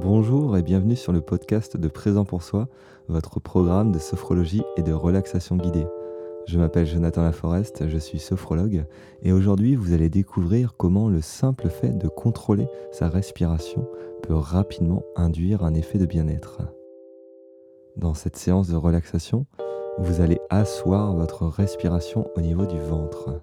[0.00, 2.68] Bonjour et bienvenue sur le podcast de Présent pour soi,
[3.08, 5.88] votre programme de sophrologie et de relaxation guidée.
[6.46, 8.84] Je m'appelle Jonathan Laforest, je suis sophrologue
[9.22, 13.88] et aujourd'hui vous allez découvrir comment le simple fait de contrôler sa respiration
[14.22, 16.60] peut rapidement induire un effet de bien-être.
[17.96, 19.46] Dans cette séance de relaxation,
[19.98, 23.42] vous allez asseoir votre respiration au niveau du ventre.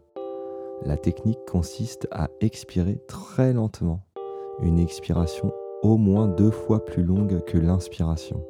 [0.85, 4.05] La technique consiste à expirer très lentement,
[4.61, 5.51] une expiration
[5.85, 8.43] au moins deux fois plus longue que l'inspiration.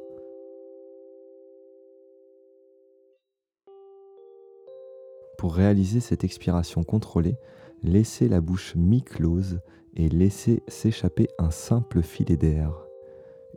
[5.36, 7.36] Pour réaliser cette expiration contrôlée,
[7.82, 9.60] laissez la bouche mi-close
[9.94, 12.86] et laissez s'échapper un simple filet d'air,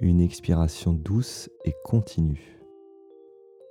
[0.01, 2.59] une expiration douce et continue.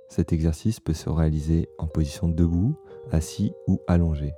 [0.09, 2.75] Cet exercice peut se réaliser en position debout,
[3.11, 4.33] assis ou allongé.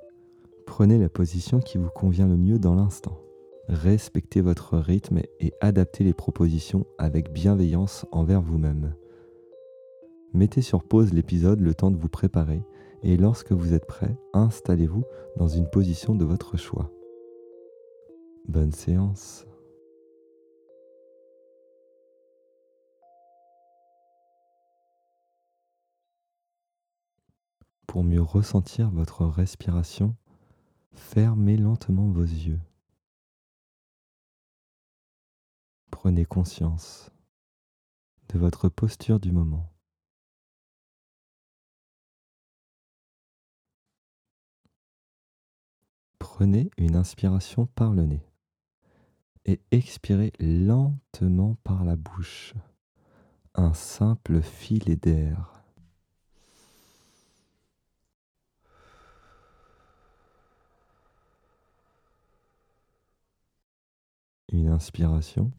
[0.66, 3.22] Prenez la position qui vous convient le mieux dans l'instant.
[3.72, 8.94] Respectez votre rythme et adaptez les propositions avec bienveillance envers vous-même.
[10.34, 12.62] Mettez sur pause l'épisode le temps de vous préparer
[13.02, 15.06] et lorsque vous êtes prêt, installez-vous
[15.38, 16.92] dans une position de votre choix.
[18.46, 19.46] Bonne séance.
[27.88, 30.14] Pour mieux ressentir votre respiration,
[30.94, 32.60] Fermez lentement vos yeux.
[36.04, 37.12] Prenez conscience
[38.30, 39.72] de votre posture du moment.
[46.18, 48.26] Prenez une inspiration par le nez
[49.46, 52.56] et expirez lentement par la bouche.
[53.54, 55.62] Un simple filet d'air.
[64.54, 65.54] une inspiration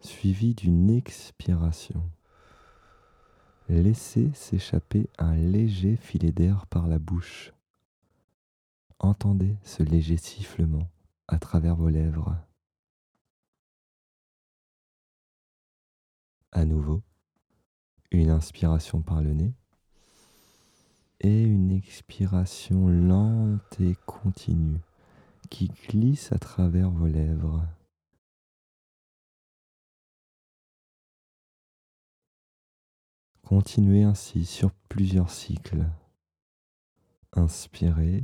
[0.00, 2.02] suivie d'une expiration.
[3.68, 7.52] Laissez s'échapper un léger filet d'air par la bouche.
[8.98, 10.88] Entendez ce léger sifflement
[11.28, 12.36] à travers vos lèvres.
[16.52, 17.02] À nouveau,
[18.10, 19.52] une inspiration par le nez
[21.20, 24.80] et une expiration lente et continue
[25.50, 27.66] qui glisse à travers vos lèvres.
[33.48, 35.86] Continuez ainsi sur plusieurs cycles.
[37.32, 38.22] Inspirez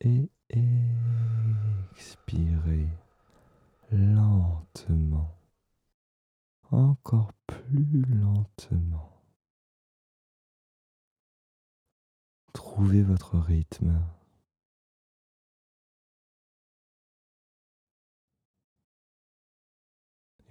[0.00, 0.30] et
[1.92, 2.88] expirez
[3.92, 5.36] lentement,
[6.70, 9.12] encore plus lentement.
[12.54, 14.02] Trouvez votre rythme.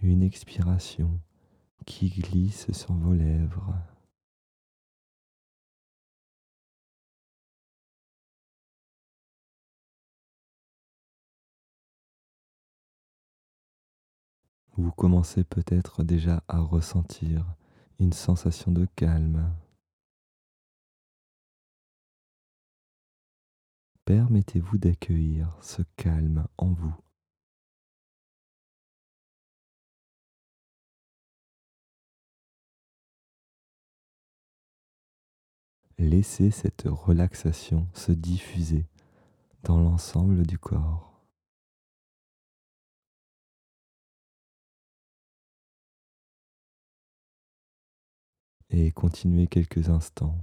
[0.03, 1.19] une expiration
[1.85, 3.73] qui glisse sur vos lèvres.
[14.77, 17.55] Vous commencez peut-être déjà à ressentir
[17.99, 19.55] une sensation de calme.
[24.03, 27.04] Permettez-vous d'accueillir ce calme en vous.
[35.97, 38.85] Laissez cette relaxation se diffuser
[39.63, 41.23] dans l'ensemble du corps.
[48.69, 50.37] Et continuez quelques instants.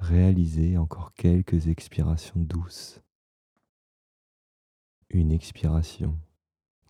[0.00, 3.00] Réalisez encore quelques expirations douces.
[5.10, 6.18] Une expiration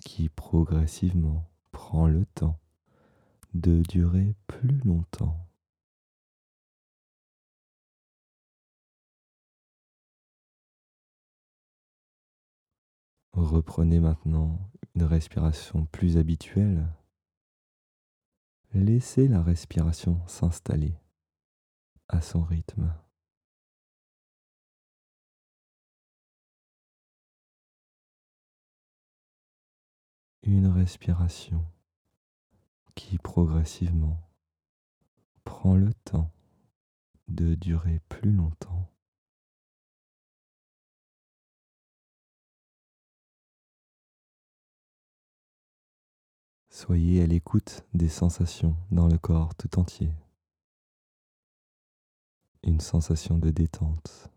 [0.05, 2.59] qui progressivement prend le temps
[3.53, 5.48] de durer plus longtemps.
[13.41, 14.59] Reprenez maintenant
[14.97, 16.89] une respiration plus habituelle.
[18.75, 20.97] Laissez la respiration s'installer
[22.09, 22.93] à son rythme.
[30.43, 31.65] Une respiration
[32.97, 34.21] qui progressivement
[35.45, 36.33] prend le temps
[37.29, 38.91] de durer plus longtemps.
[46.81, 50.13] Soyez à l'écoute des sensations dans le corps tout entier.
[52.63, 54.31] Une sensation de détente,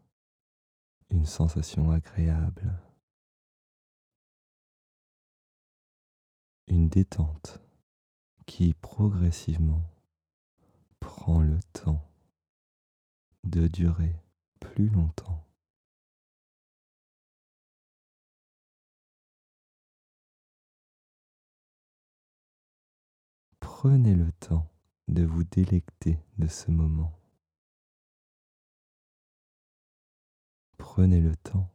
[1.12, 2.82] une sensation agréable,
[6.66, 7.60] une détente
[8.48, 9.84] qui progressivement
[11.00, 12.04] prend le temps
[13.44, 14.16] de durer
[14.60, 15.46] plus longtemps.
[23.84, 24.70] Prenez le temps
[25.08, 27.20] de vous délecter de ce moment.
[30.78, 31.68] Prenez le temps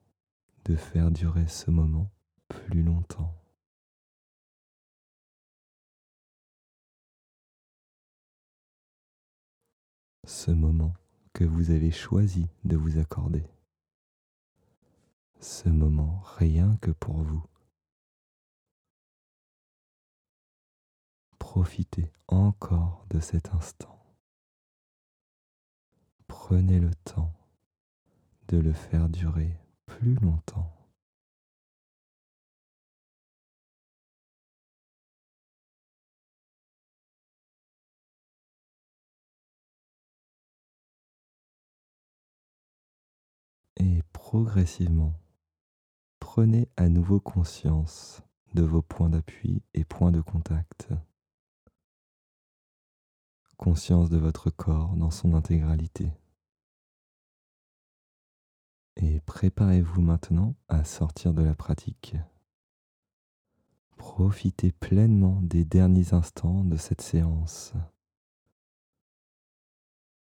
[0.67, 2.09] de faire durer ce moment
[2.47, 3.35] plus longtemps.
[10.29, 10.95] Ce moment
[11.33, 13.43] que vous avez choisi de vous accorder.
[15.41, 17.45] Ce moment rien que pour vous.
[21.57, 23.99] Profitez encore de cet instant.
[26.27, 27.33] Prenez le temps
[28.49, 30.71] de le faire durer plus longtemps.
[43.79, 45.15] Et progressivement,
[46.21, 50.93] prenez à nouveau conscience de vos points d'appui et points de contact.
[53.57, 56.13] Conscience de votre corps dans son intégralité.
[58.97, 62.17] Et préparez-vous maintenant à sortir de la pratique.
[63.97, 67.73] Profitez pleinement des derniers instants de cette séance.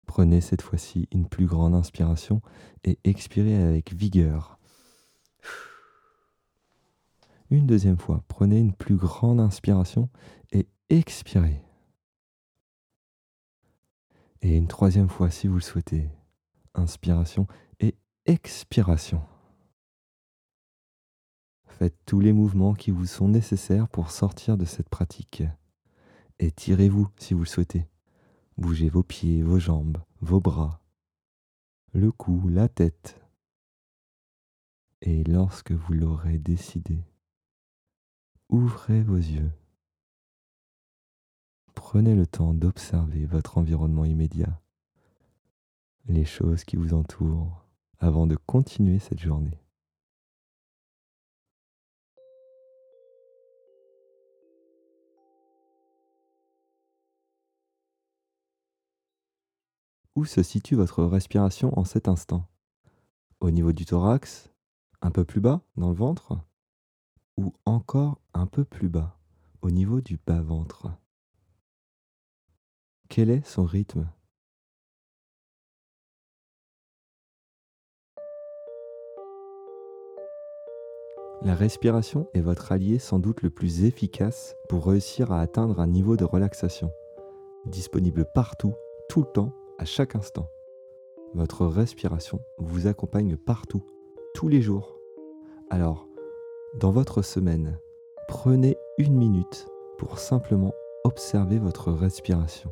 [0.06, 2.40] Prenez cette fois-ci une plus grande inspiration
[2.84, 4.58] et expirez avec vigueur.
[7.50, 10.08] Une deuxième fois, prenez une plus grande inspiration
[10.52, 11.65] et expirez.
[14.46, 16.08] Et une troisième fois si vous le souhaitez.
[16.74, 17.48] Inspiration
[17.80, 17.96] et
[18.26, 19.20] expiration.
[21.66, 25.42] Faites tous les mouvements qui vous sont nécessaires pour sortir de cette pratique.
[26.38, 27.88] Et tirez-vous si vous le souhaitez.
[28.56, 30.80] Bougez vos pieds, vos jambes, vos bras,
[31.92, 33.20] le cou, la tête.
[35.00, 37.02] Et lorsque vous l'aurez décidé,
[38.48, 39.50] ouvrez vos yeux.
[41.88, 44.60] Prenez le temps d'observer votre environnement immédiat,
[46.08, 47.64] les choses qui vous entourent,
[48.00, 49.62] avant de continuer cette journée.
[60.16, 62.48] Où se situe votre respiration en cet instant?
[63.38, 64.50] Au niveau du thorax
[65.02, 66.36] Un peu plus bas dans le ventre?
[67.36, 69.20] Ou encore un peu plus bas
[69.62, 70.90] au niveau du bas-ventre?
[73.16, 74.06] Quel est son rythme?
[81.40, 85.86] La respiration est votre allié sans doute le plus efficace pour réussir à atteindre un
[85.86, 86.90] niveau de relaxation,
[87.64, 88.74] disponible partout,
[89.08, 90.50] tout le temps à chaque instant.
[91.32, 93.86] Votre respiration vous accompagne partout,
[94.34, 95.00] tous les jours.
[95.70, 96.06] Alors,
[96.74, 97.78] dans votre semaine,
[98.28, 99.66] prenez une minute
[99.96, 100.74] pour simplement
[101.04, 102.70] observer votre respiration.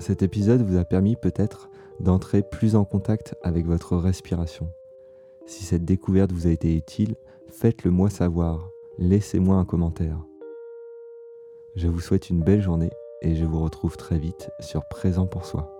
[0.00, 1.68] Cet épisode vous a permis peut-être
[2.00, 4.72] d'entrer plus en contact avec votre respiration.
[5.44, 7.16] Si cette découverte vous a été utile,
[7.50, 10.18] faites-le moi savoir, laissez-moi un commentaire.
[11.76, 12.90] Je vous souhaite une belle journée
[13.20, 15.79] et je vous retrouve très vite sur Présent pour soi.